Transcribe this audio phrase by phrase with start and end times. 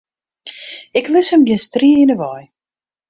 [0.99, 2.43] Ik lis him gjin strie yn 'e wei.